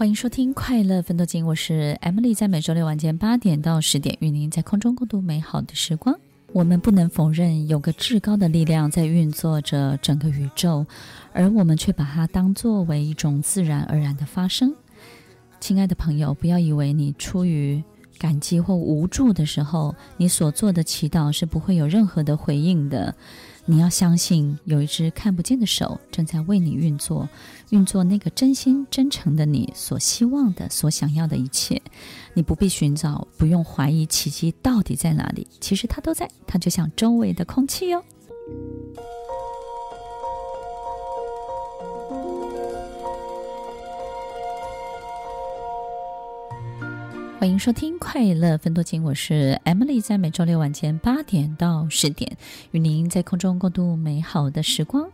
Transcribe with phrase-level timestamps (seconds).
[0.00, 6.18] 欢迎收听《快乐奋斗金》，我是 Emily，在每周六晚间八点到十点，与您在空中共度美好的时光。
[6.54, 10.86] 我们不能否认，有个至高的力量在运作着整个宇宙，
[11.34, 14.74] 而我们却把它当作为一种自然而然的发生。
[15.60, 17.84] 亲爱的朋友，不要以为你出于
[18.18, 23.14] 感激或无助的时候，你所做的祈祷是不会有任何的回应的。
[23.66, 27.28] 你要相信，有一只看不见的手正在为你运作，
[27.70, 31.80] 运作那个真心真诚的你所希望的、所想要的一切。
[32.34, 38.02] 你不必寻找，不用怀疑奇迹到底在哪里，其实它都在，它就像周围的空气哟。
[47.40, 52.36] 欢迎收听《快乐分多金》，我是 Emily，在每周六晚间八点到十点，
[52.72, 55.10] 与您在空中共度美好的时光。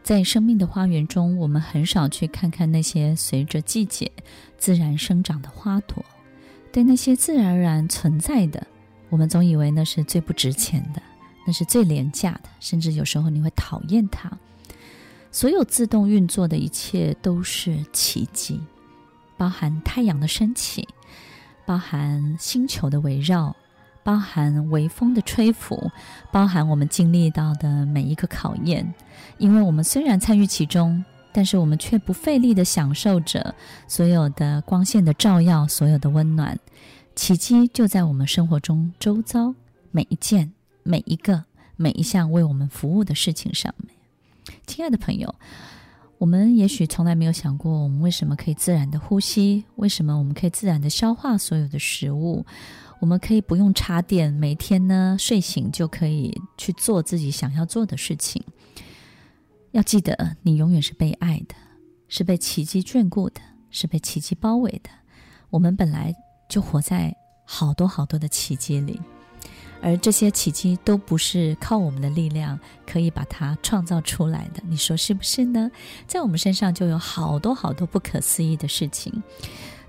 [0.00, 4.12] 在生命的花园中，我们很少去看看那些随着季节
[4.56, 6.04] 自然生长的花朵，
[6.70, 8.64] 对那些自然而然存在的，
[9.08, 11.02] 我们总以为那是最不值钱的，
[11.44, 14.30] 那是最廉价的，甚至有时候你会讨厌它。
[15.32, 18.60] 所有自动运作的一切都是奇迹，
[19.36, 20.86] 包含太阳的升起。
[21.66, 23.54] 包含星球的围绕，
[24.02, 25.90] 包含微风的吹拂，
[26.30, 28.92] 包含我们经历到的每一个考验。
[29.38, 33.54] 因为我们虽然参与其中，但是我们却不费力地享受着
[33.88, 36.58] 所有的光线的照耀，所有的温暖。
[37.14, 39.54] 奇迹就在我们生活中周遭
[39.90, 41.44] 每一件、每一个、
[41.76, 43.94] 每一项为我们服务的事情上面。
[44.66, 45.34] 亲爱的朋友。
[46.24, 49.62] 我们也许从来没有想过，我们为什么可以自然的呼吸？
[49.76, 52.46] 为什么我们可以自然的消化所有的食物？
[52.98, 58.42] 我们可以不用插电，每天呢睡醒就可以去做自己想要做的事情。
[59.72, 61.54] 要记得，你永远是被爱的，
[62.08, 64.88] 是被奇迹眷顾的，是被奇迹包围的。
[65.50, 66.14] 我们本来
[66.48, 67.14] 就活在
[67.44, 68.98] 好多好多的奇迹里。
[69.84, 75.70] 而这些奇迹都不是靠我们的力量可以把它创造出来的，你说是不是呢？
[76.06, 79.22] 在我们身上就有好多好多不可思议的事情。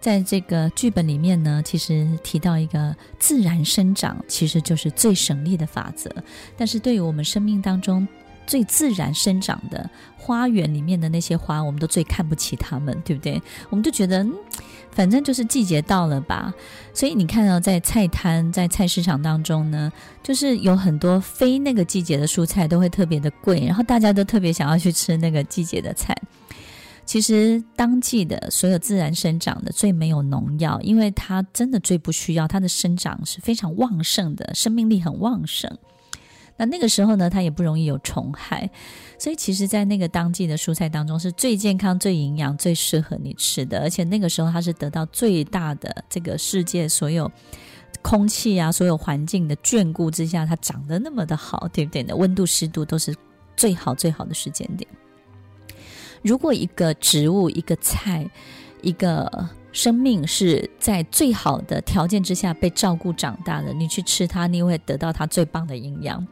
[0.00, 6.10] 在这个剧本里面呢，其实提到一个自然生长，其实就是最省力的法则。
[6.56, 8.06] 但是对于我们生命当中
[8.46, 13.40] 最自然生长的花园里面的那些花，我们都最看不起它们，对不对？
[13.70, 14.26] 我们就觉得。
[14.90, 16.54] 反正就是季节到了吧，
[16.92, 26.16] 所以你看到在菜摊、在菜市场当中呢，就是有很多非那个季节的蔬菜都会特别的贵，然后大家都特别想要去吃那个季节的菜。
[27.04, 35.76] 其实当季的所有自然生长的最没有农药，因为它真的最不需要，它的生长是非常旺盛的，生命力很旺盛。
[36.56, 38.70] 那那个时候呢，它也不容易有虫害，
[39.18, 43.80] 所以其实，在那个当季的蔬菜当中，是最健康、最营养、最适合你吃的。
[43.80, 47.30] 而且那个时候，它是得到最大的这个世界所有
[48.02, 52.14] 空气啊、所有环境的眷顾之下，它长得那么的好，对不对呢？
[52.14, 53.14] 温度、湿度都是
[53.56, 54.88] 最好、最好的时间点。
[56.22, 58.30] 如果一个植物、一个菜、
[58.80, 66.24] 一个生命是在最好的条件之下被照顾长大的，你去吃它，你会得到它最棒的营养。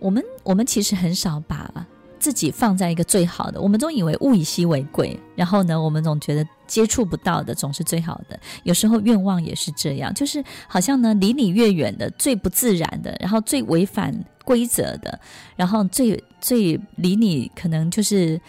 [0.00, 1.70] 我们我们其实很少把
[2.18, 8.40] 自己放在一个最好的，我们总以为物以稀为贵，然后呢，我们总觉得接触不到的总是最好的。
[8.62, 15.20] 有时候愿望也是这样，就是好像呢，离你越远的、最不自然的，然后最违反规则的，
[15.56, 18.40] 然后最最离你可能就是。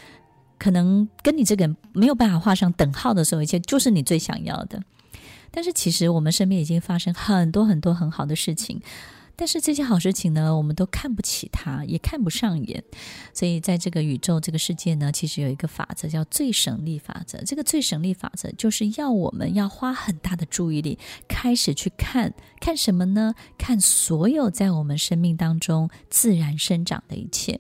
[0.58, 4.82] 可能跟你这个人没有办法画上等号的时候，一切就是你最想要的。
[5.52, 8.82] 但是其实我们身边已经发生很多很多很好的事情，
[9.36, 12.84] 但是这些好事情呢，我们都看不起它，也看不上眼。
[13.34, 17.42] 所以在这个宇宙、这个世界呢，其实有一个法则叫最省力法则。
[17.44, 23.34] 这个最省力法则就是要我们要花很大的注意力，开始去看看什么呢？
[23.58, 27.60] 看所有在我们生命当中自然生长的一切。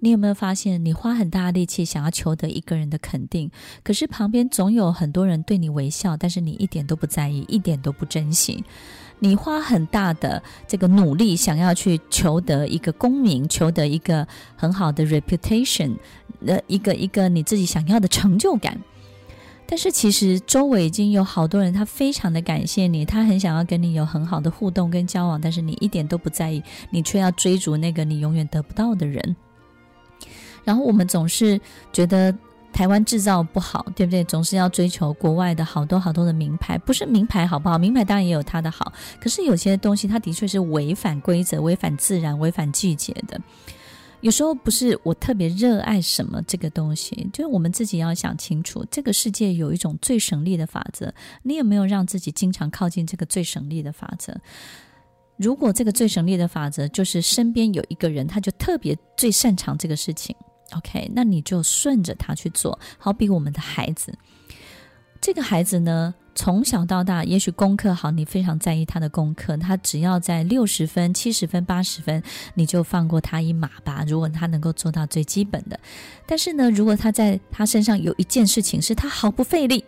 [0.00, 3.50] 你有没有发现，你花很大力气想要求得一个人的肯定，
[3.82, 8.64] 可是旁边总有很多人对你微笑，但是你一点都不在意，一点都不珍惜。
[9.20, 14.24] 你花很大的这个努力想要去求得一个功名，求得一个
[14.54, 15.96] 很好的 reputation，
[16.46, 18.80] 呃，一个一个你自己想要的成就感，
[19.66, 29.34] 但是其实周围已经有好多人，他非常的感谢你，他很想要跟你有很好的互动跟交往，但是你一点都不在意，你却要追逐那个你永远得不到的人。
[30.68, 31.58] 然后我们总是
[31.94, 32.30] 觉得
[32.74, 34.22] 台湾制造不好，对不对？
[34.24, 37.78] 总是要追求国外的好多好多的名牌，不是名牌好不好？
[37.78, 43.40] 名牌当然也有它的好，可是有些东西它的确是违反规则、违反自然、违反季节的。
[44.20, 51.10] 有时候不是我特别热爱什么这个东西，就是我们自己要想清楚，这个世界有一种最省力的法则，
[51.42, 54.36] 你有没有让自己经常靠近这个最省力的法则？
[55.38, 60.36] 如果这个最省力的法则就是身边有一个人，他就特别最擅长这个事情
[60.76, 62.78] ，OK，那你就顺着他去做。
[62.98, 64.12] 好比我们的孩子，
[65.20, 72.22] 这个孩子呢，从小到大，也许功课好，你非常在意他的功课，他只要在六十分、七十分、八十分，
[72.54, 74.04] 你就放过他一马吧。
[74.06, 75.78] 如果他能够做到最基本的，
[76.26, 79.84] 但是呢，如果他在他身上有一件事情是他毫不费力，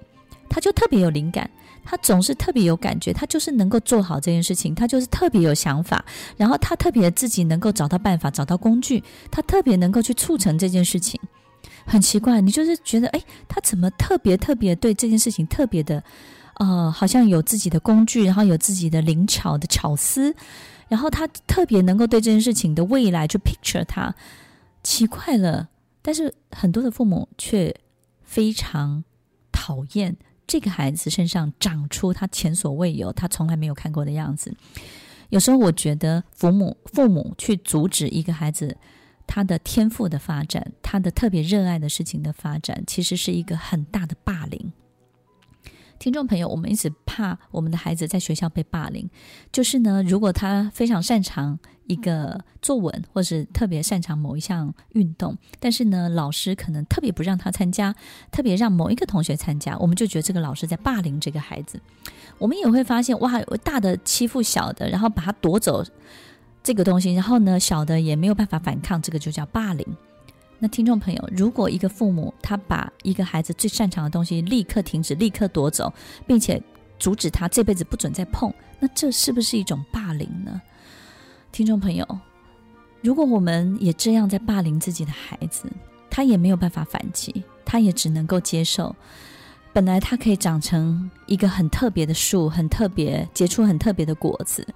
[0.49, 1.49] 他就特别有灵感。
[1.85, 6.05] 他总是特别有感觉，他就是能够做好这件事情，他就是特别有想法，
[6.37, 11.21] 然后他特别自己能够找到办法、找到工具，他特别能够去促成这件事情。
[11.85, 16.03] 很奇怪，你就是觉得，哎，他怎么特别特别对这件事情特别的，
[16.59, 20.35] 呃，好像有自己的工具，然后有自己的灵巧的巧思，
[20.89, 24.15] 然后他特别能够对这件事情的未来去 picture 他，
[24.83, 25.69] 奇怪了。
[26.03, 27.75] 但是很多的父母却
[28.23, 29.03] 非常
[29.51, 30.17] 讨厌。
[30.51, 34.53] 这个孩子身上长出他前所未有、他从来没有看过的样子。
[35.29, 38.77] 有时候我觉得，父母父母去阻止一个孩子
[39.29, 44.73] 他的天赋的发展，他的特别热爱的事情的发展，其实是一个很大的霸凌。
[46.01, 49.09] 听众朋友，我们一直怕我们的孩子在学校被霸凌，
[49.53, 51.61] 就是呢，如果他非常擅长。
[51.87, 57.93] 一个作文，或是特别擅长某一项运动，但是呢，老师可能特别不让他参加，
[58.31, 61.81] 特别让某一个同学参加，我们就觉得这个老师在霸凌这个孩子。
[62.39, 65.85] 我们也会发现，哇，大的欺负小的，然后把他夺走
[66.63, 69.85] 这个东西，然后呢，小的也没有办法反抗，这个就叫霸凌。
[70.63, 75.91] 那听众朋友，如果一个父母他把一个孩子最擅长的东西立刻停止，立刻夺走，
[76.27, 76.63] 并且
[76.99, 80.61] 阻止他这辈子不准再碰，那这是不是一种霸凌呢？
[81.51, 82.07] 听众朋友，
[83.01, 85.67] 如果我们也这样在霸凌自己的孩子，
[86.11, 88.95] 他也没有办法反击，他也只能够接受。
[89.73, 94.67] 本来他可以长成一个很特别的树，很特别，结出很特别的果子，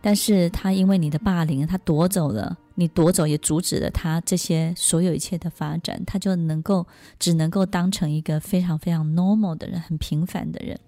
[0.00, 6.86] 但是他因为你的霸凌，他夺走了，你夺走也阻止了他这些所有一切的发展，他就能够
[7.18, 10.80] 只能够当成一个非常非常 normal 的人，很平凡的人。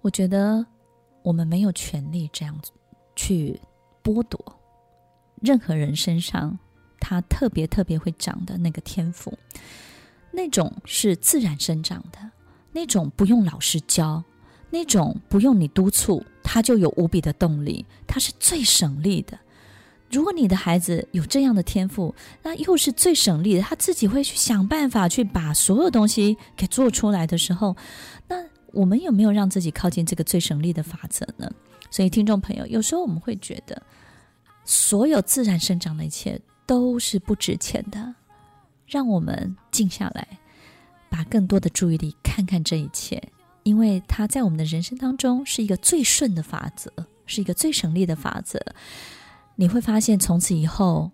[0.00, 0.66] 我觉得
[1.22, 2.72] 我们没有权利这样子。
[3.20, 3.60] 去
[4.00, 4.40] 剥夺
[5.42, 6.56] 任何人身上
[7.00, 9.36] 他特别特别会长的那个天赋，
[10.30, 12.30] 那种是自然生长的，
[12.70, 14.22] 那种不用老师教，
[14.70, 19.36] 那种不用你督促，他就有无比的动力，他是最省力的。
[20.10, 27.76] 如果你的孩子有这样的天赋，那又是最省力的，他自己会去想办法去把所有东西给做出来的时候，
[28.26, 28.36] 那
[28.72, 31.50] 我们有没有让自己靠近这个最省力的法则呢？
[31.90, 33.82] 所以，听众朋友，有时候我们会觉得，
[34.64, 38.14] 所有自然生长的一切都是不值钱的。
[38.86, 40.26] 让我们静下来，
[41.10, 43.22] 把更多的注意力看看这一切，
[43.62, 46.90] 因为它在我们的人生当中是一个最顺的法则，
[47.26, 48.58] 是一个最省力的法则。
[49.60, 51.10] 你会发现，从此以后，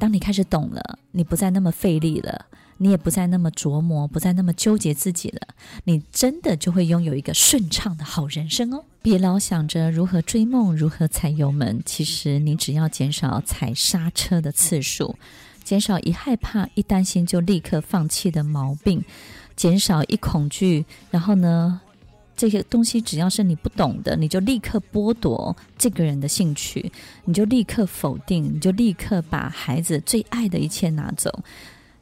[0.00, 2.46] 当你开始懂了，你不再那么费力了。
[2.78, 5.40] 你也不再那么琢磨，不再那么纠结自己了，
[5.84, 8.82] 你真的就会拥有一个顺畅的好人生哦！
[9.00, 15.14] 别老想着如何追梦，如何踩油门，其实你只要减少踩刹车的次数，
[15.62, 19.04] 减少一害怕、一担心就立刻放弃的毛病，
[19.54, 21.80] 减少一恐惧，然后呢，
[22.36, 26.90] 这些东西只要是你不懂的，你就立刻剥夺这个人的兴趣，
[27.24, 31.42] 你就立刻否定，你就立刻把孩子最爱的一切拿走。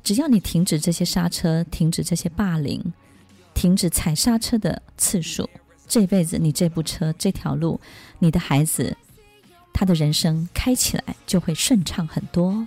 [0.02, 2.82] 只要你停止这些刹车，停止这些霸凌，
[3.54, 5.48] 停止踩刹车的次数，
[5.86, 7.78] 这辈子你这部车这条路，
[8.18, 8.96] 你的孩子
[9.72, 12.66] 他的人生开起来就会顺畅很多。